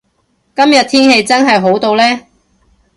[0.55, 2.03] 今日天氣真係好到呢